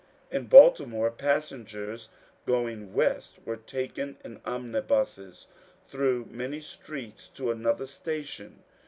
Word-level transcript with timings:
In 0.31 0.47
Baltimore 0.47 1.11
passengers 1.11 2.09
going 2.47 2.91
west 2.91 3.37
were 3.45 3.55
taken 3.57 4.17
in 4.23 4.41
omnibuses 4.45 5.45
through 5.87 6.25
many 6.31 6.59
streets 6.59 7.27
to 7.27 7.51
another 7.51 7.85
station. 7.85 8.63